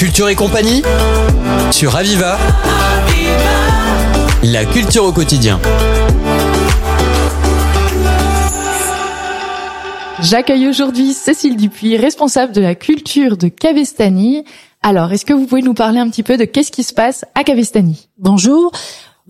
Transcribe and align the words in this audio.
Culture 0.00 0.30
et 0.30 0.34
compagnie 0.34 0.80
sur 1.70 1.94
Aviva. 1.94 2.38
La 4.42 4.64
culture 4.64 5.04
au 5.04 5.12
quotidien. 5.12 5.60
J'accueille 10.22 10.68
aujourd'hui 10.68 11.12
Cécile 11.12 11.58
Dupuis, 11.58 11.98
responsable 11.98 12.54
de 12.54 12.62
la 12.62 12.74
culture 12.74 13.36
de 13.36 13.48
Cavestani. 13.48 14.46
Alors, 14.82 15.12
est-ce 15.12 15.26
que 15.26 15.34
vous 15.34 15.44
pouvez 15.44 15.60
nous 15.60 15.74
parler 15.74 15.98
un 15.98 16.08
petit 16.08 16.22
peu 16.22 16.38
de 16.38 16.46
qu'est-ce 16.46 16.72
qui 16.72 16.82
se 16.82 16.94
passe 16.94 17.26
à 17.34 17.44
Cavestani? 17.44 18.08
Bonjour. 18.16 18.72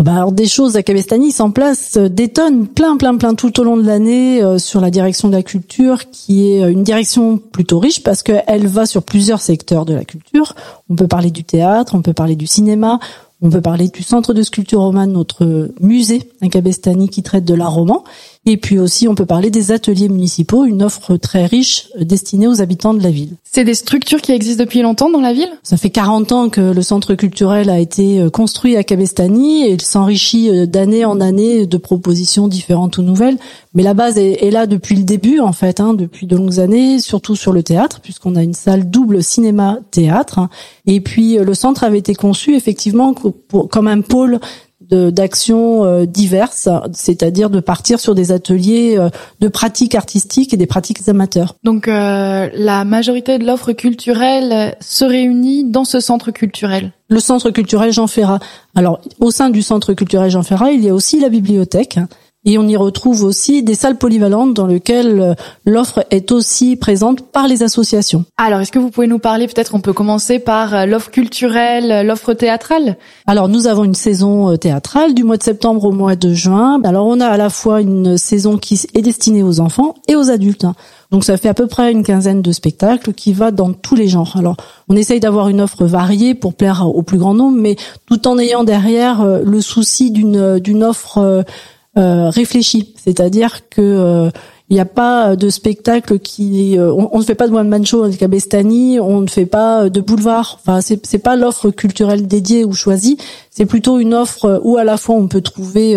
Bah 0.00 0.14
alors 0.14 0.32
des 0.32 0.46
choses 0.46 0.76
à 0.76 0.82
Cavestani 0.82 1.30
s'en 1.30 1.50
place 1.50 1.98
euh, 1.98 2.08
des 2.08 2.28
tonnes, 2.28 2.66
plein, 2.66 2.96
plein, 2.96 3.18
plein 3.18 3.34
tout 3.34 3.60
au 3.60 3.64
long 3.64 3.76
de 3.76 3.82
l'année 3.82 4.42
euh, 4.42 4.56
sur 4.56 4.80
la 4.80 4.90
direction 4.90 5.28
de 5.28 5.34
la 5.34 5.42
culture, 5.42 6.08
qui 6.10 6.52
est 6.52 6.64
euh, 6.64 6.70
une 6.70 6.84
direction 6.84 7.36
plutôt 7.36 7.78
riche 7.78 8.02
parce 8.02 8.22
qu'elle 8.22 8.66
va 8.66 8.86
sur 8.86 9.02
plusieurs 9.02 9.42
secteurs 9.42 9.84
de 9.84 9.92
la 9.92 10.06
culture. 10.06 10.54
On 10.88 10.96
peut 10.96 11.06
parler 11.06 11.30
du 11.30 11.44
théâtre, 11.44 11.94
on 11.94 12.00
peut 12.00 12.14
parler 12.14 12.34
du 12.34 12.46
cinéma, 12.46 12.98
on 13.42 13.50
peut 13.50 13.60
parler 13.60 13.88
du 13.88 14.02
centre 14.02 14.32
de 14.32 14.42
sculpture 14.42 14.80
romane, 14.80 15.12
notre 15.12 15.70
musée 15.80 16.30
à 16.40 16.48
Cabestany 16.48 17.10
qui 17.10 17.22
traite 17.22 17.44
de 17.44 17.52
l'art 17.52 17.74
roman. 17.74 18.02
Et 18.46 18.56
puis 18.56 18.78
aussi, 18.78 19.06
on 19.06 19.14
peut 19.14 19.26
parler 19.26 19.50
des 19.50 19.70
ateliers 19.70 20.08
municipaux, 20.08 20.64
une 20.64 20.82
offre 20.82 21.18
très 21.18 21.44
riche 21.44 21.88
euh, 22.00 22.04
destinée 22.04 22.48
aux 22.48 22.62
habitants 22.62 22.94
de 22.94 23.02
la 23.02 23.10
ville. 23.10 23.36
C'est 23.44 23.64
des 23.64 23.74
structures 23.74 24.22
qui 24.22 24.32
existent 24.32 24.64
depuis 24.64 24.80
longtemps 24.80 25.10
dans 25.10 25.20
la 25.20 25.34
ville? 25.34 25.50
Ça 25.62 25.76
fait 25.76 25.90
40 25.90 26.32
ans 26.32 26.48
que 26.48 26.72
le 26.72 26.80
centre 26.80 27.14
culturel 27.14 27.68
a 27.68 27.78
été 27.78 28.18
euh, 28.18 28.30
construit 28.30 28.78
à 28.78 28.82
Cabestany 28.82 29.66
et 29.66 29.72
il 29.72 29.82
s'enrichit 29.82 30.48
euh, 30.48 30.64
d'année 30.64 31.04
en 31.04 31.20
année 31.20 31.66
de 31.66 31.76
propositions 31.76 32.48
différentes 32.48 32.96
ou 32.96 33.02
nouvelles. 33.02 33.36
Mais 33.74 33.82
la 33.82 33.92
base 33.92 34.16
est, 34.16 34.50
là 34.50 34.66
depuis 34.66 34.96
le 34.96 35.04
début, 35.04 35.38
en 35.40 35.52
fait, 35.52 35.78
hein, 35.78 35.92
depuis 35.92 36.26
de 36.26 36.34
longues 36.34 36.60
années, 36.60 36.98
surtout 36.98 37.36
sur 37.36 37.52
le 37.52 37.62
théâtre, 37.62 38.00
puisqu'on 38.00 38.36
a 38.36 38.42
une 38.42 38.54
salle 38.54 38.88
double 38.88 39.22
cinéma-théâtre. 39.22 40.48
Et 40.86 41.00
puis, 41.02 41.36
le 41.36 41.54
centre 41.54 41.84
avait 41.84 41.98
été 41.98 42.14
conçu 42.14 42.56
effectivement 42.56 43.14
comme 43.14 43.86
un 43.86 44.00
pôle 44.00 44.40
d'actions 44.90 45.84
euh, 45.84 46.06
diverses, 46.06 46.68
c'est-à-dire 46.92 47.50
de 47.50 47.60
partir 47.60 48.00
sur 48.00 48.14
des 48.14 48.32
ateliers 48.32 48.96
euh, 48.98 49.08
de 49.40 49.48
pratiques 49.48 49.94
artistiques 49.94 50.54
et 50.54 50.56
des 50.56 50.66
pratiques 50.66 51.08
amateurs. 51.08 51.54
Donc 51.64 51.88
euh, 51.88 52.48
la 52.54 52.84
majorité 52.84 53.38
de 53.38 53.46
l'offre 53.46 53.72
culturelle 53.72 54.76
se 54.80 55.04
réunit 55.04 55.64
dans 55.64 55.84
ce 55.84 56.00
centre 56.00 56.30
culturel. 56.30 56.92
Le 57.08 57.20
centre 57.20 57.50
culturel 57.50 57.92
Jean 57.92 58.06
Ferrat. 58.06 58.38
Alors 58.74 59.00
au 59.18 59.30
sein 59.30 59.50
du 59.50 59.62
centre 59.62 59.94
culturel 59.94 60.30
Jean 60.30 60.42
Ferrat, 60.42 60.72
il 60.72 60.84
y 60.84 60.88
a 60.88 60.94
aussi 60.94 61.20
la 61.20 61.28
bibliothèque 61.28 61.98
et 62.46 62.56
on 62.56 62.66
y 62.66 62.76
retrouve 62.76 63.22
aussi 63.22 63.62
des 63.62 63.74
salles 63.74 63.98
polyvalentes 63.98 64.54
dans 64.54 64.66
lesquelles 64.66 65.20
euh, 65.20 65.34
l'offre 65.66 66.06
est 66.10 66.32
aussi 66.32 66.76
présente 66.76 67.20
par 67.30 67.46
les 67.46 67.62
associations. 67.62 68.24
Alors, 68.38 68.60
est-ce 68.60 68.72
que 68.72 68.78
vous 68.78 68.90
pouvez 68.90 69.06
nous 69.06 69.18
parler, 69.18 69.46
peut-être 69.46 69.74
on 69.74 69.80
peut 69.80 69.92
commencer 69.92 70.38
par 70.38 70.74
euh, 70.74 70.86
l'offre 70.86 71.10
culturelle, 71.10 71.92
euh, 71.92 72.02
l'offre 72.02 72.32
théâtrale? 72.32 72.96
Alors, 73.26 73.48
nous 73.48 73.66
avons 73.66 73.84
une 73.84 73.94
saison 73.94 74.56
théâtrale 74.56 75.12
du 75.12 75.22
mois 75.22 75.36
de 75.36 75.42
septembre 75.42 75.84
au 75.84 75.92
mois 75.92 76.16
de 76.16 76.32
juin. 76.32 76.80
Alors, 76.82 77.06
on 77.06 77.20
a 77.20 77.26
à 77.26 77.36
la 77.36 77.50
fois 77.50 77.82
une 77.82 78.16
saison 78.16 78.56
qui 78.56 78.80
est 78.94 79.02
destinée 79.02 79.42
aux 79.42 79.60
enfants 79.60 79.94
et 80.08 80.16
aux 80.16 80.30
adultes. 80.30 80.66
Donc 81.10 81.24
ça 81.24 81.36
fait 81.36 81.48
à 81.48 81.54
peu 81.54 81.66
près 81.66 81.90
une 81.90 82.04
quinzaine 82.04 82.40
de 82.40 82.52
spectacles 82.52 83.12
qui 83.14 83.32
va 83.32 83.50
dans 83.50 83.72
tous 83.72 83.96
les 83.96 84.06
genres. 84.06 84.36
Alors 84.36 84.56
on 84.88 84.94
essaye 84.94 85.18
d'avoir 85.18 85.48
une 85.48 85.60
offre 85.60 85.84
variée 85.84 86.36
pour 86.36 86.54
plaire 86.54 86.86
au 86.86 87.02
plus 87.02 87.18
grand 87.18 87.34
nombre, 87.34 87.58
mais 87.58 87.74
tout 88.06 88.28
en 88.28 88.38
ayant 88.38 88.62
derrière 88.62 89.24
le 89.42 89.60
souci 89.60 90.12
d'une 90.12 90.60
d'une 90.60 90.84
offre 90.84 91.44
réfléchi, 91.96 92.94
c'est-à-dire 93.02 93.68
que 93.68 93.80
euh, 93.80 94.30
n'y 94.70 94.80
a 94.80 94.84
pas 94.84 95.34
de 95.34 95.48
spectacle 95.48 96.18
qui 96.20 96.78
euh, 96.78 96.92
on, 96.92 97.18
ne 97.18 97.24
fait 97.24 97.34
pas 97.34 97.48
de 97.48 97.52
one 97.52 97.68
man 97.68 97.84
show 97.84 98.04
avec 98.04 98.22
Abestani, 98.22 99.00
on 99.00 99.20
ne 99.20 99.26
fait 99.26 99.46
pas 99.46 99.90
de 99.90 100.00
boulevard. 100.00 100.60
Enfin, 100.60 100.80
c'est 100.80 101.04
c'est 101.04 101.18
pas 101.18 101.36
l'offre 101.36 101.70
culturelle 101.70 102.26
dédiée 102.26 102.64
ou 102.64 102.72
choisie, 102.72 103.18
c'est 103.50 103.66
plutôt 103.66 103.98
une 103.98 104.14
offre 104.14 104.60
où 104.62 104.76
à 104.76 104.84
la 104.84 104.96
fois 104.96 105.16
on 105.16 105.26
peut 105.26 105.40
trouver 105.40 105.96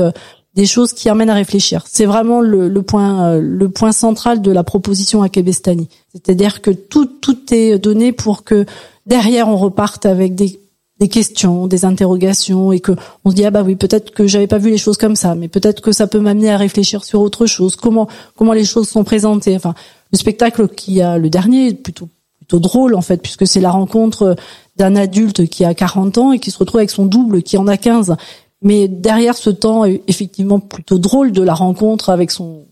des 0.56 0.66
choses 0.66 0.94
qui 0.94 1.10
amènent 1.10 1.30
à 1.30 1.36
réfléchir. 1.36 1.84
C'est 1.88 2.06
vraiment 2.06 2.42
le, 2.42 2.68
le 2.68 2.82
point 2.82 3.38
le 3.38 3.70
point 3.70 3.92
central 3.92 4.42
de 4.42 4.52
la 4.52 4.64
proposition 4.64 5.22
à 5.22 5.30
Kebestani. 5.30 5.90
C'est-à-dire 6.12 6.62
que 6.62 6.72
tout 6.72 7.06
tout 7.06 7.54
est 7.54 7.78
donné 7.78 8.12
pour 8.12 8.44
que 8.44 8.66
derrière 9.06 9.48
on 9.48 9.58
reparte 9.58 10.08
avec 10.08 10.34
des 10.34 10.60
des 11.00 11.08
questions, 11.08 11.68
des 11.68 11.86
interrogations 11.86 12.72
et 12.72 12.80
que 12.80 12.92
on 13.26 13.32
se 13.32 13.36
dit 13.36 13.46
ah 13.46 13.52
bah 13.52 13.64
oui 13.64 13.76
peut-être 13.76 14.12
que 14.12 14.28
j'avais 14.28 14.48
pas 14.48 14.60
vu 14.60 14.70
les 14.70 14.78
choses 14.78 14.98
comme 14.98 15.16
ça, 15.16 15.36
mais 15.36 15.48
peut-être 15.48 15.82
que 15.82 15.92
ça 15.92 16.08
peut 16.08 16.20
m'amener 16.20 16.52
à 16.52 16.58
réfléchir 16.58 17.04
sur 17.04 17.22
autre 17.22 17.46
chose. 17.46 17.76
Comment 17.76 18.08
comment 18.36 18.54
les 18.54 18.66
choses 18.66 18.90
sont 18.90 19.04
présentées. 19.04 19.56
Enfin 19.56 19.74
le 20.12 20.18
spectacle 20.18 20.68
qui 20.68 21.02
a 21.02 21.18
le 21.18 21.30
dernier 21.30 21.70
est 21.70 21.74
plutôt 21.74 22.10
plutôt 22.38 22.60
drôle 22.60 22.96
en 22.96 23.02
fait 23.02 23.18
puisque 23.18 23.48
c'est 23.48 23.62
la 23.62 23.72
rencontre 23.72 24.36
d'un 24.78 24.96
adulte 24.96 25.48
qui 25.48 25.66
a 25.66 25.74
40 25.74 26.18
ans 26.18 26.32
et 26.32 26.40
qui 26.40 26.52
se 26.52 26.58
retrouve 26.58 26.80
avec 26.80 26.92
son 26.92 27.06
double 27.06 27.42
qui 27.42 27.58
en 27.58 27.68
a 27.68 27.78
15. 27.78 28.16
Mais 28.62 28.88
derrière 28.88 29.36
ce 29.36 29.50
temps 29.50 29.84
effectivement 29.86 30.60
plutôt 30.60 31.00
drôle 31.00 31.32
de 31.32 31.42
la 31.42 31.54
rencontre 31.54 32.10
avec 32.10 32.32
son 32.32 32.66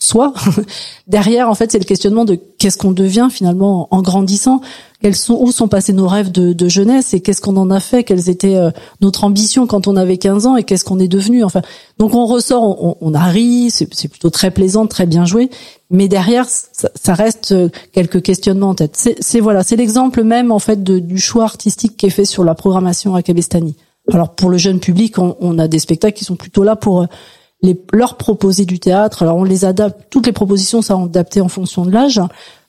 soi. 0.00 0.34
Derrière, 1.06 1.48
en 1.48 1.54
fait, 1.54 1.70
c'est 1.70 1.78
le 1.78 1.84
questionnement 1.84 2.24
de 2.24 2.34
qu'est-ce 2.34 2.78
qu'on 2.78 2.92
devient 2.92 3.28
finalement 3.30 3.86
en 3.90 4.02
grandissant. 4.02 4.60
Quels 5.00 5.16
sont 5.16 5.38
où 5.40 5.50
sont 5.50 5.68
passés 5.68 5.94
nos 5.94 6.06
rêves 6.06 6.30
de, 6.30 6.68
jeunesse 6.68 7.14
et 7.14 7.20
qu'est-ce 7.20 7.40
qu'on 7.40 7.56
en 7.56 7.70
a 7.70 7.80
fait? 7.80 8.04
Quelles 8.04 8.28
étaient 8.28 8.56
euh, 8.56 8.70
notre 9.00 9.24
ambition 9.24 9.66
quand 9.66 9.88
on 9.88 9.96
avait 9.96 10.18
15 10.18 10.46
ans 10.46 10.56
et 10.56 10.64
qu'est-ce 10.64 10.84
qu'on 10.84 10.98
est 10.98 11.08
devenu? 11.08 11.42
Enfin, 11.42 11.62
donc 11.98 12.14
on 12.14 12.26
ressort, 12.26 12.62
on, 12.62 12.96
on 13.00 13.14
a 13.14 13.24
ri, 13.24 13.70
c'est 13.70 13.86
plutôt 13.86 14.28
très 14.28 14.50
plaisant, 14.50 14.86
très 14.86 15.06
bien 15.06 15.24
joué, 15.24 15.48
mais 15.90 16.06
derrière, 16.06 16.46
ça, 16.46 17.14
reste 17.14 17.52
euh, 17.52 17.70
quelques 17.92 18.22
questionnements 18.22 18.70
en 18.70 18.74
tête. 18.74 18.96
C'est 19.20 19.40
voilà, 19.40 19.62
c'est 19.62 19.76
l'exemple 19.76 20.22
même 20.22 20.52
en 20.52 20.58
fait 20.58 20.84
du 20.84 21.18
choix 21.18 21.44
artistique 21.44 21.96
qui 21.96 22.06
est 22.06 22.10
fait 22.10 22.26
sur 22.26 22.44
la 22.44 22.54
programmation 22.54 23.14
à 23.14 23.22
Kabestani. 23.22 23.76
Alors 24.12 24.34
pour 24.34 24.50
le 24.50 24.58
jeune 24.58 24.80
public, 24.80 25.18
on, 25.18 25.36
on 25.40 25.58
a 25.58 25.66
des 25.66 25.78
spectacles 25.78 26.18
qui 26.18 26.24
sont 26.24 26.36
plutôt 26.36 26.62
là 26.62 26.76
pour 26.76 27.02
euh, 27.02 27.06
les, 27.62 27.80
leur 27.92 28.16
proposer 28.16 28.64
du 28.64 28.78
théâtre. 28.78 29.22
Alors 29.22 29.36
on 29.36 29.44
les 29.44 29.64
adapte, 29.64 30.06
toutes 30.10 30.26
les 30.26 30.32
propositions 30.32 30.82
sont 30.82 31.04
adaptées 31.04 31.40
en 31.40 31.48
fonction 31.48 31.84
de 31.84 31.90
l'âge. 31.90 32.20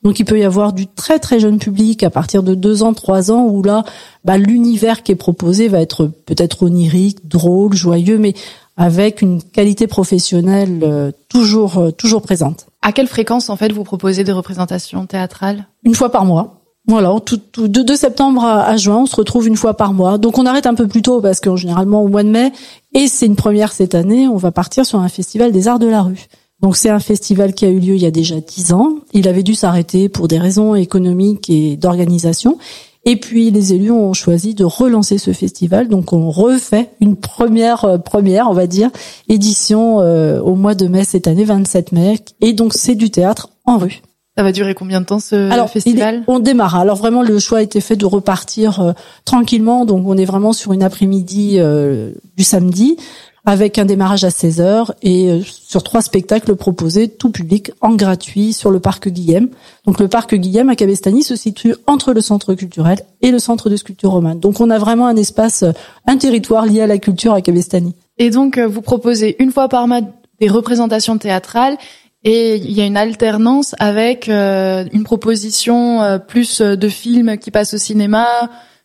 Donc 0.04 0.20
il 0.20 0.26
peut 0.26 0.40
y 0.40 0.44
avoir 0.44 0.74
du 0.74 0.88
très 0.88 1.20
très 1.20 1.40
jeune 1.40 1.60
public 1.60 2.04
à 2.04 2.10
partir 2.10 2.44
de 2.44 2.56
deux 2.56 2.84
ans, 2.84 2.94
trois 2.94 3.32
ans, 3.32 3.46
où 3.46 3.62
là, 3.62 3.84
bah, 4.26 4.38
l'univers 4.38 5.04
qui 5.04 5.12
est 5.12 5.16
proposé 5.16 5.68
va 5.68 5.80
être 5.80 6.08
peut-être 6.26 6.64
onirique, 6.64 7.28
drôle, 7.28 7.74
joyeux, 7.74 8.18
mais 8.18 8.34
avec 8.78 9.22
une 9.22 9.44
qualité 9.44 9.86
professionnelle 9.86 10.80
euh, 10.82 11.12
toujours 11.30 11.78
euh, 11.78 11.92
toujours 11.92 12.22
présente. 12.22 12.66
À 12.82 12.92
quelle 12.92 13.08
fréquence 13.08 13.50
en 13.50 13.58
fait 13.58 13.72
vous 13.72 13.84
proposez 13.84 14.24
des 14.24 14.32
représentations 14.32 15.06
théâtrales? 15.06 15.68
Une 15.84 15.94
fois 15.94 16.12
par 16.12 16.26
mois. 16.26 16.61
Voilà, 16.92 17.16
de, 17.58 17.84
de 17.84 17.96
septembre 17.96 18.44
à, 18.44 18.76
juin, 18.76 19.04
on 19.04 19.06
se 19.06 19.16
retrouve 19.16 19.48
une 19.48 19.56
fois 19.56 19.76
par 19.76 19.94
mois. 19.94 20.18
Donc 20.18 20.38
on 20.38 20.46
arrête 20.46 20.66
un 20.66 20.74
peu 20.74 20.90
plus 20.90 21.02
tôt 21.02 21.22
parce 21.22 21.40
que 21.40 21.56
généralement 21.56 22.04
au 22.04 22.10
mois 22.10 22.24
de 22.24 22.28
mai, 22.28 22.52
et 22.94 23.08
c'est 23.08 23.28
une 23.28 23.38
première 23.38 23.72
cette 23.72 23.96
année, 23.96 24.28
on 24.28 24.36
va 24.36 24.52
partir 24.52 24.86
sur 24.86 25.00
un 25.00 25.08
festival 25.08 25.54
des 25.54 25.70
arts 25.70 25.80
de 25.80 25.88
la 25.88 26.02
rue. 26.02 26.28
Donc 26.60 26.76
c'est 26.76 26.90
un 26.90 27.00
festival 27.00 27.54
qui 27.54 27.64
a 27.64 27.70
eu 27.70 27.80
lieu 27.80 27.96
il 27.96 28.02
y 28.02 28.06
a 28.06 28.12
déjà 28.12 28.42
dix 28.42 28.74
ans. 28.74 28.98
Il 29.14 29.30
avait 29.30 29.42
dû 29.42 29.56
s'arrêter 29.56 30.10
pour 30.10 30.28
des 30.28 30.38
raisons 30.38 30.76
économiques 30.76 31.50
et 31.50 31.78
d'organisation. 31.78 32.58
Et 33.06 33.16
puis 33.16 33.52
les 33.52 33.72
élus 33.72 33.92
ont 33.92 34.12
choisi 34.12 34.54
de 34.54 34.66
relancer 34.66 35.18
ce 35.18 35.32
festival. 35.32 35.88
Donc 35.88 36.12
on 36.12 36.30
refait 36.30 36.90
une 37.00 37.16
première 37.16 37.86
euh, 37.86 37.98
première, 38.00 38.50
on 38.50 38.54
va 38.54 38.68
dire, 38.68 38.90
édition 39.30 40.02
euh, 40.02 40.42
au 40.42 40.56
mois 40.56 40.76
de 40.76 40.88
mai 40.88 41.06
cette 41.06 41.28
année, 41.28 41.46
27 41.46 41.94
mai. 41.94 42.20
Et 42.42 42.52
donc 42.52 42.74
c'est 42.74 42.96
du 42.96 43.10
théâtre 43.12 43.48
en 43.64 43.78
rue. 43.78 44.02
Ça 44.38 44.44
va 44.44 44.54
durer 44.54 44.76
combien 44.76 45.02
de 45.02 45.06
temps 45.06 45.20
ce 45.20 45.52
Alors, 45.52 45.70
festival? 45.70 46.24
On 46.28 46.40
démarre. 46.40 46.76
Alors 46.76 46.96
vraiment, 46.96 47.22
le 47.22 47.38
choix 47.38 47.58
a 47.58 47.62
été 47.62 47.82
fait 47.82 47.98
de 47.98 48.06
repartir 48.06 48.80
euh, 48.80 48.92
tranquillement. 49.26 49.86
Donc 49.86 50.08
on 50.08 50.18
est 50.18 50.26
vraiment 50.26 50.54
sur 50.54 50.72
une 50.72 50.84
après-midi 50.84 51.56
euh, 51.58 52.14
du 52.38 52.44
samedi 52.44 52.96
avec 53.44 53.78
un 53.78 53.86
démarrage 53.86 54.24
à 54.24 54.30
16h 54.30 54.92
et 55.02 55.30
euh, 55.30 55.42
sur 55.44 55.84
trois 55.84 56.02
spectacles 56.02 56.56
proposés, 56.56 57.10
tout 57.10 57.30
public, 57.30 57.72
en 57.82 57.96
gratuit, 57.96 58.54
sur 58.54 58.72
le 58.72 58.80
parc 58.80 59.10
Guillaume. 59.10 59.50
Donc 59.86 60.00
le 60.00 60.08
parc 60.08 60.34
Guillaume 60.36 60.70
à 60.70 60.78
Cabestany 60.78 61.24
se 61.24 61.36
situe 61.36 61.76
entre 61.86 62.14
le 62.14 62.22
centre 62.22 62.54
culturel 62.54 63.00
et 63.22 63.32
le 63.32 63.40
centre 63.40 63.70
de 63.70 63.76
sculpture 63.76 64.12
romane. 64.12 64.40
Donc 64.40 64.62
on 64.62 64.70
a 64.70 64.78
vraiment 64.78 65.08
un 65.08 65.18
espace, 65.18 65.66
un 66.06 66.18
territoire 66.18 66.66
lié 66.66 66.82
à 66.82 66.88
la 66.88 67.00
culture 67.00 67.34
à 67.34 67.42
Cabestany. 67.42 67.96
Et 68.18 68.30
donc 68.30 68.58
vous 68.60 68.82
proposez 68.82 69.36
une 69.40 69.52
fois 69.52 69.68
par 69.68 69.88
mois 69.88 70.02
des 70.40 70.48
représentations 70.48 71.18
théâtrales 71.18 71.78
et 72.24 72.58
il 72.58 72.72
y 72.72 72.82
a 72.82 72.86
une 72.86 72.98
alternance 72.98 73.76
avec 73.80 74.30
euh, 74.30 74.86
une 74.92 75.04
proposition 75.04 76.02
euh, 76.02 76.20
plus 76.20 76.62
de 76.62 76.90
films 76.90 77.38
qui 77.38 77.52
passent 77.52 77.74
au 77.74 77.80
cinéma. 77.80 78.28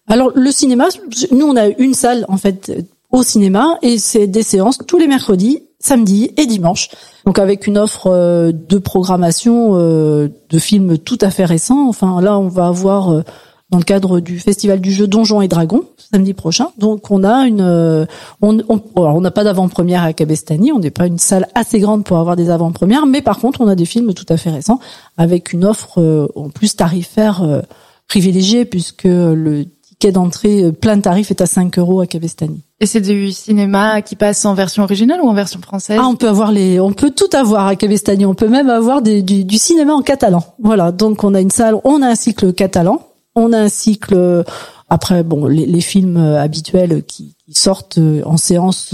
Alors 0.09 0.31
le 0.35 0.50
cinéma, 0.50 0.87
nous 1.33 1.47
on 1.47 1.56
a 1.56 1.67
une 1.67 1.94
salle 1.94 2.25
en 2.29 2.38
fait 2.38 2.73
au 3.11 3.23
cinéma 3.23 3.79
et 3.83 3.99
c'est 3.99 4.27
des 4.27 4.43
séances 4.43 4.79
tous 4.87 4.99
les 4.99 5.06
mercredis, 5.06 5.65
samedis 5.79 6.33
et 6.37 6.47
dimanches. 6.47 6.88
Donc 7.27 7.38
avec 7.38 7.67
une 7.67 7.77
offre 7.77 8.06
euh, 8.06 8.53
de 8.53 8.79
programmation 8.79 9.75
de 9.75 10.59
films 10.59 10.97
tout 10.99 11.19
à 11.21 11.31
fait 11.31 11.44
récents. 11.44 11.89
Enfin 11.89 12.21
là 12.23 12.39
on 12.39 12.49
va 12.49 12.69
avoir 12.69 13.23
dans 13.71 13.79
le 13.79 13.85
cadre 13.85 14.21
du 14.21 14.39
festival 14.39 14.81
du 14.81 14.93
jeu 14.93 15.07
Donjons 15.07 15.43
et 15.43 15.49
Dragons 15.49 15.85
samedi 16.13 16.35
prochain. 16.35 16.69
Donc 16.79 17.11
on 17.11 17.25
a 17.25 17.47
une, 17.47 17.61
euh, 17.61 18.07
on 18.41 18.59
on 18.95 19.21
n'a 19.21 19.31
pas 19.31 19.45
d'avant-première 19.45 20.05
à 20.05 20.13
Cabestany, 20.13 20.73
on 20.73 20.79
n'est 20.79 20.91
pas 20.91 21.07
une 21.07 21.19
salle 21.19 21.49
assez 21.55 21.81
grande 21.81 22.05
pour 22.05 22.19
avoir 22.19 22.37
des 22.37 22.51
avant-premières, 22.51 23.07
mais 23.07 23.23
par 23.23 23.39
contre 23.39 23.61
on 23.61 23.69
a 23.69 23.75
des 23.75 23.85
films 23.85 24.15
tout 24.15 24.27
à 24.29 24.37
fait 24.37 24.51
récents 24.51 24.79
avec 25.17 25.53
une 25.53 25.65
offre 25.65 26.01
euh, 26.01 26.29
en 26.37 26.49
plus 26.51 26.77
tarifaire 26.77 27.43
euh, 27.43 27.63
privilégiée 28.09 28.65
puisque 28.65 29.05
le 29.05 29.65
ticket 29.83 30.13
d'entrée 30.13 30.71
plein 30.73 31.01
tarif 31.01 31.31
est 31.31 31.41
à 31.41 31.47
5 31.47 31.77
euros 31.79 32.01
à 32.01 32.07
Cabestany. 32.07 32.63
Et 32.79 32.85
c'est 32.85 33.01
du 33.01 33.33
cinéma 33.33 34.03
qui 34.03 34.17
passe 34.17 34.45
en 34.45 34.53
version 34.53 34.83
originale 34.83 35.21
ou 35.23 35.29
en 35.29 35.33
version 35.33 35.61
française? 35.63 35.99
Ah, 35.99 36.07
on 36.07 36.15
peut 36.15 36.29
avoir 36.29 36.53
les, 36.53 36.79
on 36.79 36.93
peut 36.93 37.11
tout 37.11 37.35
avoir 37.35 37.67
à 37.67 37.75
Cabestany. 37.75 38.27
On 38.27 38.35
peut 38.35 38.49
même 38.49 38.69
avoir 38.69 39.01
du, 39.01 39.23
du, 39.23 39.59
cinéma 39.59 39.95
en 39.95 40.03
catalan. 40.03 40.45
Voilà. 40.63 40.93
Donc 40.93 41.25
on 41.25 41.33
a 41.33 41.41
une 41.41 41.51
salle, 41.51 41.77
on 41.85 42.03
a 42.03 42.09
un 42.09 42.15
cycle 42.15 42.53
catalan, 42.53 43.01
on 43.37 43.53
a 43.53 43.59
un 43.59 43.69
cycle 43.69 44.44
après 44.88 45.23
bon 45.23 45.47
les, 45.47 45.81
films 45.81 46.17
habituels 46.17 47.05
qui, 47.05 47.35
sortent 47.53 48.00
en 48.25 48.37
séance 48.37 48.93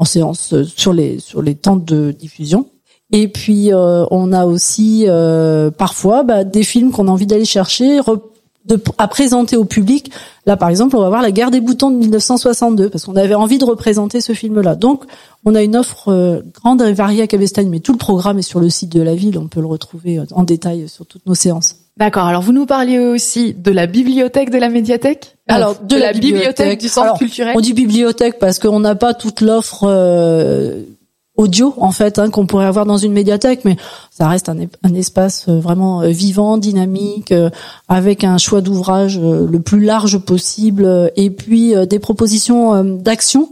en 0.00 0.04
séance 0.04 0.54
sur 0.76 0.92
les 0.92 1.18
sur 1.20 1.42
les 1.42 1.54
temps 1.54 1.76
de 1.76 2.10
diffusion. 2.10 2.66
Et 3.12 3.28
puis 3.28 3.72
euh, 3.72 4.04
on 4.10 4.32
a 4.32 4.46
aussi 4.46 5.04
euh, 5.08 5.70
parfois 5.70 6.22
bah, 6.22 6.44
des 6.44 6.62
films 6.62 6.92
qu'on 6.92 7.08
a 7.08 7.10
envie 7.10 7.26
d'aller 7.26 7.44
chercher 7.44 8.00
à 8.98 9.08
présenter 9.08 9.56
au 9.56 9.64
public. 9.64 10.12
Là 10.46 10.56
par 10.56 10.68
exemple, 10.68 10.96
on 10.96 11.00
va 11.00 11.08
voir 11.08 11.22
La 11.22 11.32
Guerre 11.32 11.50
des 11.50 11.60
boutons 11.60 11.90
de 11.90 11.96
1962 11.96 12.88
parce 12.88 13.04
qu'on 13.04 13.16
avait 13.16 13.34
envie 13.34 13.58
de 13.58 13.64
représenter 13.64 14.20
ce 14.20 14.32
film-là. 14.32 14.76
Donc 14.76 15.04
on 15.44 15.54
a 15.54 15.62
une 15.62 15.76
offre 15.76 16.08
euh, 16.08 16.40
grande 16.54 16.82
et 16.82 16.92
variée 16.92 17.22
à 17.22 17.26
Cabestagne, 17.26 17.68
mais 17.68 17.80
tout 17.80 17.92
le 17.92 17.98
programme 17.98 18.38
est 18.38 18.42
sur 18.42 18.60
le 18.60 18.70
site 18.70 18.92
de 18.92 19.02
la 19.02 19.14
ville. 19.14 19.38
On 19.38 19.48
peut 19.48 19.60
le 19.60 19.66
retrouver 19.66 20.20
en 20.30 20.44
détail 20.44 20.88
sur 20.88 21.04
toutes 21.04 21.26
nos 21.26 21.34
séances. 21.34 21.76
D'accord. 22.00 22.24
Alors 22.24 22.42
vous 22.42 22.52
nous 22.52 22.66
parliez 22.66 22.98
aussi 22.98 23.54
de 23.54 23.70
la 23.70 23.86
bibliothèque 23.86 24.50
de 24.50 24.58
la 24.58 24.70
médiathèque. 24.70 25.36
Alors 25.46 25.78
de, 25.80 25.96
la, 25.96 26.12
bibliothèque, 26.12 26.80
du 26.80 26.88
centre 26.88 27.18
culturel. 27.18 27.54
On 27.56 27.60
dit 27.60 27.74
bibliothèque 27.74 28.38
parce 28.40 28.58
qu'on 28.58 28.80
n'a 28.80 28.96
pas 28.96 29.14
toute 29.14 29.40
l'offre 29.42 29.86
audio 31.40 31.74
en 31.78 31.90
fait 31.90 32.18
hein, 32.18 32.30
qu'on 32.30 32.46
pourrait 32.46 32.66
avoir 32.66 32.86
dans 32.86 32.98
une 32.98 33.12
médiathèque, 33.12 33.64
mais 33.64 33.76
ça 34.10 34.28
reste 34.28 34.48
un, 34.48 34.56
un 34.82 34.94
espace 34.94 35.46
euh, 35.48 35.58
vraiment 35.58 36.02
euh, 36.02 36.08
vivant, 36.08 36.58
dynamique, 36.58 37.32
euh, 37.32 37.50
avec 37.88 38.24
un 38.24 38.38
choix 38.38 38.60
d'ouvrage 38.60 39.18
le 39.18 39.60
plus 39.60 39.80
large 39.80 40.18
possible, 40.18 41.10
et 41.16 41.30
puis 41.30 41.74
des 41.88 41.98
propositions 41.98 42.84
d'action 42.84 43.50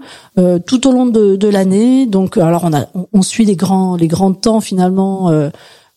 tout 0.67 0.87
au 0.87 0.93
long 0.93 1.06
de, 1.06 1.37
de 1.37 1.49
l'année. 1.49 2.06
Donc, 2.06 2.37
alors 2.37 2.65
on 2.65 2.73
a, 2.73 2.87
on, 3.12 3.23
suit 3.23 3.45
les 3.45 3.56
grands, 3.56 3.97
les 3.97 4.09
grands 4.09 4.33
temps 4.33 4.61
finalement 4.61 5.31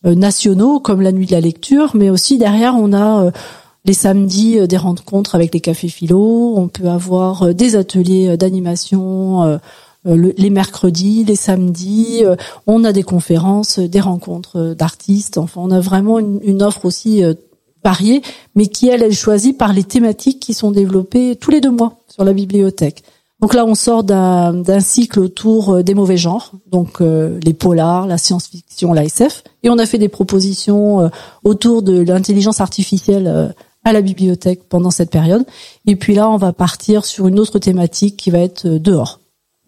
nationaux 0.04 0.80
comme 0.80 1.00
la 1.00 1.12
nuit 1.12 1.26
de 1.26 1.32
la 1.32 1.40
lecture, 1.40 1.92
mais 1.94 2.10
aussi 2.10 2.38
derrière 2.38 2.74
on 2.76 2.92
a 2.92 3.30
les 3.84 3.94
samedis 3.94 4.66
des 4.66 4.76
rencontres 4.76 5.34
avec 5.34 5.54
les 5.54 5.60
cafés 5.60 5.88
philo, 5.88 6.54
on 6.56 6.68
peut 6.68 6.88
avoir 6.88 7.54
des 7.54 7.76
ateliers 7.76 8.36
d'animation 8.36 9.60
euh, 10.06 10.32
les 10.36 10.50
mercredis, 10.50 11.24
les 11.24 11.36
samedis, 11.36 12.24
euh, 12.24 12.34
on 12.66 12.82
a 12.82 12.92
des 12.92 13.04
conférences, 13.04 13.78
des 13.78 14.00
rencontres 14.00 14.74
d'artistes. 14.74 15.38
Enfin, 15.38 15.60
on 15.62 15.70
a 15.70 15.80
vraiment 15.80 16.18
une, 16.18 16.62
offre 16.62 16.86
aussi 16.86 17.22
euh, 17.22 17.34
variée, 17.84 18.22
mais 18.56 18.66
qui 18.66 18.88
elle 18.88 19.04
est 19.04 19.12
choisie 19.12 19.52
par 19.52 19.72
les 19.72 19.84
thématiques 19.84 20.40
qui 20.40 20.54
sont 20.54 20.72
développées 20.72 21.36
tous 21.36 21.52
les 21.52 21.60
deux 21.60 21.70
mois 21.70 22.00
sur 22.08 22.24
la 22.24 22.32
bibliothèque. 22.32 23.04
Donc 23.42 23.54
là, 23.54 23.66
on 23.66 23.74
sort 23.74 24.04
d'un 24.04 24.80
cycle 24.80 25.18
autour 25.18 25.82
des 25.82 25.94
mauvais 25.94 26.16
genres, 26.16 26.52
donc 26.70 27.00
les 27.00 27.54
polars, 27.54 28.06
la 28.06 28.16
science-fiction, 28.16 28.92
la 28.92 29.04
SF, 29.04 29.42
et 29.64 29.68
on 29.68 29.78
a 29.78 29.86
fait 29.86 29.98
des 29.98 30.08
propositions 30.08 31.10
autour 31.42 31.82
de 31.82 32.02
l'intelligence 32.02 32.60
artificielle 32.60 33.52
à 33.84 33.92
la 33.92 34.00
bibliothèque 34.00 34.68
pendant 34.68 34.92
cette 34.92 35.10
période. 35.10 35.44
Et 35.86 35.96
puis 35.96 36.14
là, 36.14 36.30
on 36.30 36.36
va 36.36 36.52
partir 36.52 37.04
sur 37.04 37.26
une 37.26 37.40
autre 37.40 37.58
thématique 37.58 38.16
qui 38.16 38.30
va 38.30 38.38
être 38.38 38.68
dehors 38.68 39.18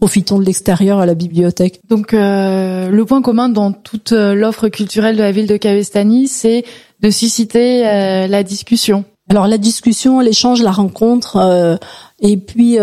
profitons 0.04 0.38
de 0.38 0.44
l'extérieur 0.44 0.98
à 0.98 1.06
la 1.06 1.14
bibliothèque. 1.14 1.80
Donc 1.88 2.12
euh, 2.12 2.90
le 2.90 3.04
point 3.04 3.22
commun 3.22 3.48
dans 3.48 3.72
toute 3.72 4.12
euh, 4.12 4.34
l'offre 4.34 4.68
culturelle 4.68 5.16
de 5.16 5.22
la 5.22 5.32
ville 5.32 5.46
de 5.46 5.56
Cavestani, 5.56 6.28
c'est 6.28 6.64
de 7.00 7.08
susciter 7.10 7.86
euh, 7.86 8.26
la 8.26 8.42
discussion. 8.42 9.04
Alors 9.30 9.48
la 9.48 9.58
discussion, 9.58 10.20
l'échange, 10.20 10.62
la 10.62 10.70
rencontre, 10.70 11.78
et 12.20 12.36
puis 12.36 12.78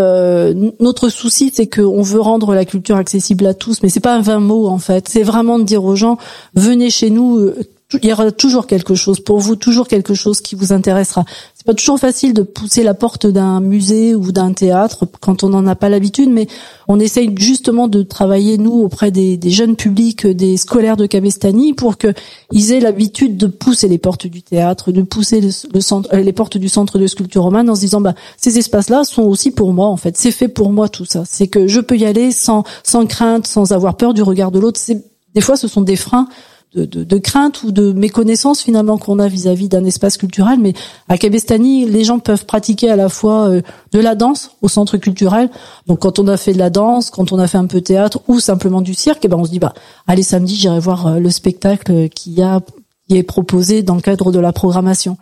notre 0.80 1.10
souci, 1.10 1.52
c'est 1.54 1.68
qu'on 1.68 2.02
veut 2.02 2.20
rendre 2.20 2.56
la 2.56 2.66
culture 2.66 2.96
accessible 2.96 3.46
à 3.46 3.54
tous, 3.54 3.84
mais 3.84 3.90
c'est 3.90 4.00
pas 4.00 4.16
un 4.16 4.22
vain 4.22 4.40
mot 4.40 4.68
en 4.68 4.80
fait. 4.80 5.08
C'est 5.08 5.24
vraiment 5.24 5.60
de 5.60 5.64
dire 5.64 5.84
aux 5.84 5.96
gens 5.96 6.18
venez 6.56 6.90
chez 6.90 7.12
nous 7.12 7.54
il 8.02 8.10
y 8.10 8.14
aura 8.14 8.32
toujours 8.32 8.68
quelque 8.68 8.96
chose 8.96 9.20
pour 9.20 9.40
vous, 9.40 9.56
toujours 9.56 9.88
quelque 9.88 10.14
chose 10.14 10.42
qui 10.42 10.56
vous 10.56 10.72
intéressera. 10.72 11.26
C'est 11.62 11.68
pas 11.68 11.74
toujours 11.76 12.00
facile 12.00 12.34
de 12.34 12.42
pousser 12.42 12.82
la 12.82 12.96
porte 12.96 13.28
d'un 13.28 13.60
musée 13.60 14.16
ou 14.16 14.32
d'un 14.32 14.52
théâtre 14.52 15.06
quand 15.20 15.44
on 15.44 15.50
n'en 15.50 15.68
a 15.68 15.76
pas 15.76 15.90
l'habitude, 15.90 16.32
mais 16.32 16.48
on 16.88 17.00
essaye 17.00 17.30
justement 17.38 17.88
de 17.88 18.02
travailler 18.02 18.58
nous 18.58 18.72
auprès 18.72 19.12
des, 19.12 19.40
jeunes 19.52 19.76
publics, 19.76 20.26
des 20.26 20.58
scolaires 20.58 20.98
de 20.98 21.06
Cabestany, 21.06 21.76
pour 21.76 22.00
que 22.00 22.16
ils 22.52 22.72
aient 22.72 22.80
l'habitude 22.80 23.38
de 23.38 23.46
pousser 23.46 23.88
les 23.88 24.00
portes 24.00 24.26
du 24.26 24.42
théâtre, 24.42 24.92
de 24.92 25.04
pousser 25.04 25.40
euh, 25.40 26.20
les 26.24 26.34
portes 26.34 26.58
du 26.58 26.68
centre 26.68 26.98
de 26.98 27.06
sculpture 27.06 27.44
romane 27.44 27.70
en 27.70 27.76
se 27.76 27.82
disant 27.82 28.02
bah 28.02 28.16
ces 28.38 28.58
espaces-là 28.58 29.04
sont 29.04 29.22
aussi 29.22 29.52
pour 29.52 29.72
moi 29.72 29.86
en 29.86 29.98
fait. 29.98 30.18
C'est 30.18 30.32
fait 30.32 30.48
pour 30.48 30.72
moi 30.72 30.90
tout 30.90 31.06
ça. 31.06 31.26
C'est 31.28 31.46
que 31.46 31.68
je 31.68 31.80
peux 31.80 31.96
y 31.96 32.06
aller 32.06 32.32
sans 32.32 32.64
crainte, 33.08 33.46
sans 33.46 33.72
avoir 33.72 33.98
peur 33.98 34.16
du 34.16 34.24
regard 34.24 34.50
de 34.50 34.58
l'autre. 34.58 34.82
Des 35.36 35.42
fois 35.42 35.58
ce 35.58 35.68
sont 35.68 35.82
des 35.82 35.96
freins 35.96 36.28
de, 36.74 36.86
de, 36.86 37.04
de, 37.04 37.18
crainte 37.18 37.64
ou 37.64 37.72
de 37.72 37.92
méconnaissance 37.92 38.62
finalement 38.62 38.98
qu'on 38.98 39.20
a 39.20 39.28
vis-à-vis 39.28 39.68
d'un 39.68 39.84
espace 39.84 40.18
culturel. 40.18 40.60
Mais 40.60 40.74
à 41.10 41.18
Cabestany, 41.18 41.86
les 41.86 42.04
gens 42.04 42.20
peuvent 42.20 42.46
pratiquer 42.46 42.90
à 42.90 42.96
la 42.96 43.10
fois 43.10 43.50
euh, 43.50 43.62
de 43.92 44.00
la 44.00 44.16
danse 44.16 44.52
au 44.62 44.70
centre 44.70 44.98
culturel. 44.98 45.50
Donc 45.88 46.00
quand 46.00 46.20
on 46.20 46.28
a 46.28 46.38
fait 46.38 46.54
de 46.54 46.60
la 46.60 46.70
danse, 46.70 47.10
quand 47.10 47.32
on 47.34 47.40
a 47.40 47.48
fait 47.48 47.58
un 47.58 47.66
peu 47.66 47.80
de 47.80 47.86
théâtre 47.86 48.22
ou 48.28 48.40
simplement 48.40 48.82
du 48.82 48.94
cirque, 48.94 49.26
et 49.26 49.28
eh 49.28 49.30
ben 49.30 49.38
on 49.38 49.46
se 49.46 49.52
dit 49.52 49.60
bah 49.60 49.74
allez 50.08 50.24
samedi 50.24 50.56
j'irai 50.56 50.80
voir 50.80 51.08
euh, 51.08 51.20
le 51.20 51.30
spectacle 51.30 52.08
qui 52.10 52.42
a 52.42 52.62
qui 53.08 53.18
est 53.18 53.24
proposé 53.24 53.84
dans 53.84 53.96
le 53.96 54.02
cadre 54.02 54.32
de 54.32 54.40
la 54.40 54.54
programmation. 54.54 55.18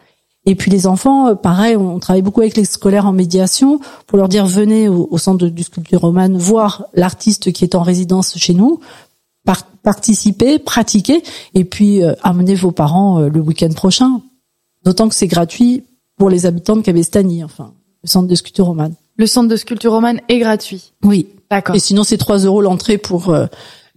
Et 0.46 0.56
puis 0.56 0.70
les 0.70 0.86
enfants, 0.86 1.30
euh, 1.30 1.36
pareil, 1.36 1.76
on 1.76 1.98
travaille 1.98 2.22
beaucoup 2.22 2.42
avec 2.42 2.58
les 2.58 2.66
scolaires 2.66 3.08
en 3.08 3.12
médiation 3.12 3.80
pour 4.06 4.20
leur 4.20 4.30
dire 4.30 4.46
venez 4.46 4.88
au, 4.88 5.08
au 5.10 5.18
centre 5.18 5.48
du 5.48 5.64
sculpture 5.64 6.02
romane 6.02 6.38
voir 6.38 6.86
l'artiste 6.94 7.52
qui 7.52 7.64
est 7.64 7.74
en 7.74 7.82
résidence 7.82 8.38
chez 8.38 8.54
nous 8.54 8.80
participer, 9.84 10.60
pratiquer, 10.60 11.24
et 11.54 11.64
puis 11.64 12.04
euh, 12.04 12.14
amener 12.24 12.56
vos 12.56 12.72
parents 12.72 13.20
euh, 13.20 13.30
le 13.30 13.40
week-end 13.40 13.70
prochain. 13.70 14.22
D'autant 14.84 15.10
que 15.10 15.16
c'est 15.16 15.28
gratuit 15.28 15.84
pour 16.18 16.30
les 16.30 16.46
habitants 16.46 16.76
de 16.76 16.82
Cabestany, 16.82 17.44
enfin, 17.44 17.74
le 18.04 18.10
centre 18.10 18.28
de 18.28 18.36
sculpture 18.36 18.66
romane. 18.66 18.94
Le 19.18 19.28
centre 19.28 19.50
de 19.50 19.56
sculpture 19.56 19.92
romane 19.92 20.22
est 20.30 20.40
gratuit. 20.40 20.94
Oui. 21.04 21.28
D'accord. 21.52 21.76
Et 21.76 21.80
sinon, 21.80 22.04
c'est 22.04 22.18
3 22.18 22.40
euros 22.40 22.62
l'entrée 22.62 22.98
pour 22.98 23.30
euh, 23.30 23.48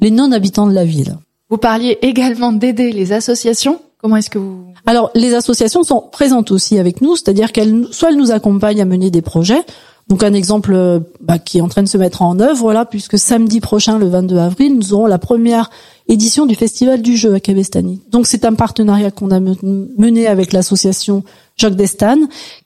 les 0.00 0.10
non-habitants 0.10 0.66
de 0.66 0.72
la 0.72 0.84
ville. 0.84 1.16
Vous 1.50 1.58
parliez 1.58 1.98
également 2.02 2.52
d'aider 2.52 2.92
les 2.92 3.12
associations. 3.12 3.80
Comment 3.98 4.16
est-ce 4.16 4.30
que 4.30 4.38
vous 4.38 4.64
Alors, 4.86 5.10
les 5.14 5.34
associations 5.34 5.82
sont 5.84 6.00
présentes 6.00 6.50
aussi 6.50 6.78
avec 6.78 7.02
nous, 7.02 7.14
c'est-à-dire 7.14 7.52
qu'elles 7.52 7.86
soit 7.92 8.10
elles 8.10 8.16
nous 8.16 8.32
accompagnent 8.32 8.80
à 8.80 8.84
mener 8.84 9.10
des 9.10 9.22
projets, 9.22 9.62
donc 10.08 10.22
un 10.22 10.34
exemple 10.34 10.72
euh, 10.74 11.00
bah, 11.20 11.38
qui 11.38 11.58
est 11.58 11.60
en 11.60 11.68
train 11.68 11.82
de 11.82 11.88
se 11.88 11.96
mettre 11.96 12.22
en 12.22 12.38
œuvre 12.40 12.72
là, 12.72 12.84
puisque 12.84 13.18
samedi 13.18 13.60
prochain, 13.60 13.98
le 13.98 14.08
22 14.08 14.36
avril, 14.38 14.76
nous 14.76 14.92
aurons 14.92 15.06
la 15.06 15.18
première 15.18 15.70
édition 16.08 16.46
du 16.46 16.54
Festival 16.54 17.00
du 17.00 17.16
jeu 17.16 17.34
à 17.34 17.40
Cabestany. 17.40 18.00
Donc 18.10 18.26
c'est 18.26 18.44
un 18.44 18.54
partenariat 18.54 19.10
qu'on 19.10 19.30
a 19.30 19.40
mené 19.40 20.26
avec 20.26 20.52
l'association 20.52 21.22
Jacques 21.56 21.76
Destan, 21.76 22.16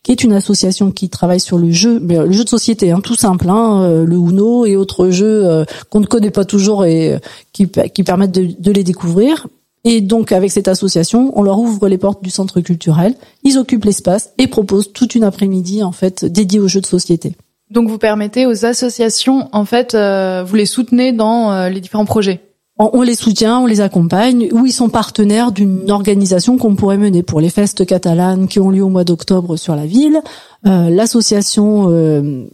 qui 0.02 0.12
est 0.12 0.24
une 0.24 0.32
association 0.32 0.90
qui 0.90 1.08
travaille 1.10 1.40
sur 1.40 1.58
le 1.58 1.70
jeu, 1.70 2.02
euh, 2.10 2.26
le 2.26 2.32
jeu 2.32 2.44
de 2.44 2.48
société, 2.48 2.90
hein, 2.90 3.00
tout 3.00 3.16
simple, 3.16 3.50
hein, 3.50 3.82
euh, 3.82 4.04
le 4.04 4.16
Uno 4.16 4.64
et 4.64 4.76
autres 4.76 5.10
jeux 5.10 5.64
qu'on 5.90 6.00
ne 6.00 6.06
connaît 6.06 6.30
pas 6.30 6.44
toujours 6.44 6.84
et 6.84 7.18
qui, 7.52 7.66
permettent 7.66 8.32
de 8.32 8.72
les 8.72 8.82
découvrir. 8.82 9.46
Et 9.88 10.00
donc, 10.00 10.32
avec 10.32 10.50
cette 10.50 10.66
association, 10.66 11.30
on 11.36 11.44
leur 11.44 11.60
ouvre 11.60 11.88
les 11.88 11.96
portes 11.96 12.20
du 12.20 12.28
centre 12.28 12.60
culturel, 12.60 13.14
ils 13.44 13.56
occupent 13.56 13.84
l'espace 13.84 14.30
et 14.36 14.48
proposent 14.48 14.92
toute 14.92 15.14
une 15.14 15.22
après-midi, 15.22 15.84
en 15.84 15.92
fait, 15.92 16.24
dédiée 16.24 16.58
aux 16.58 16.66
jeux 16.66 16.80
de 16.80 16.86
société. 16.86 17.36
Donc, 17.70 17.88
vous 17.88 17.96
permettez 17.96 18.46
aux 18.46 18.66
associations, 18.66 19.48
en 19.52 19.64
fait, 19.64 19.94
euh, 19.94 20.42
vous 20.44 20.56
les 20.56 20.66
soutenez 20.66 21.12
dans 21.12 21.52
euh, 21.52 21.68
les 21.68 21.80
différents 21.80 22.04
projets? 22.04 22.40
On, 22.78 23.00
les 23.00 23.14
soutient, 23.14 23.60
on 23.60 23.66
les 23.66 23.80
accompagne, 23.80 24.48
ou 24.52 24.66
ils 24.66 24.72
sont 24.72 24.88
partenaires 24.88 25.52
d'une 25.52 25.88
organisation 25.90 26.58
qu'on 26.58 26.74
pourrait 26.74 26.98
mener 26.98 27.22
pour 27.22 27.40
les 27.40 27.48
festes 27.48 27.86
catalanes 27.86 28.48
qui 28.48 28.58
ont 28.58 28.70
lieu 28.70 28.82
au 28.82 28.90
mois 28.90 29.04
d'octobre 29.04 29.56
sur 29.56 29.76
la 29.76 29.86
ville. 29.86 30.20
Euh, 30.66 30.90
l'association, 30.90 31.88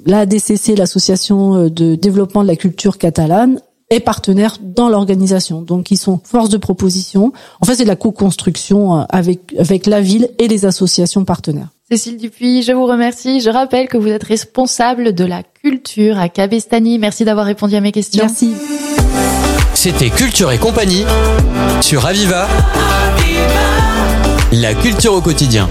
la 0.04 0.26
DCC, 0.26 0.76
l'association 0.76 1.68
de 1.68 1.94
développement 1.96 2.42
de 2.42 2.48
la 2.48 2.56
culture 2.56 2.98
catalane, 2.98 3.58
et 3.92 4.00
partenaires 4.00 4.56
dans 4.60 4.88
l'organisation. 4.88 5.60
Donc 5.60 5.90
ils 5.90 5.98
sont 5.98 6.18
force 6.24 6.48
de 6.48 6.56
proposition. 6.56 7.32
En 7.60 7.66
fait, 7.66 7.76
c'est 7.76 7.84
de 7.84 7.88
la 7.88 7.96
co-construction 7.96 9.00
euh, 9.00 9.04
avec 9.10 9.54
avec 9.58 9.86
la 9.86 10.00
ville 10.00 10.30
et 10.38 10.48
les 10.48 10.64
associations 10.64 11.24
partenaires. 11.24 11.68
Cécile 11.90 12.16
Dupuis, 12.16 12.62
je 12.62 12.72
vous 12.72 12.86
remercie. 12.86 13.40
Je 13.40 13.50
rappelle 13.50 13.86
que 13.88 13.98
vous 13.98 14.08
êtes 14.08 14.24
responsable 14.24 15.14
de 15.14 15.24
la 15.24 15.42
culture 15.42 16.18
à 16.18 16.30
Cabestany. 16.30 16.98
Merci 16.98 17.24
d'avoir 17.24 17.44
répondu 17.44 17.76
à 17.76 17.80
mes 17.80 17.92
questions. 17.92 18.24
Merci. 18.24 18.54
C'était 19.74 20.10
Culture 20.10 20.50
et 20.52 20.58
compagnie 20.58 21.04
sur 21.82 22.06
Aviva. 22.06 22.48
La 24.52 24.74
culture 24.74 25.12
au 25.12 25.20
quotidien. 25.20 25.68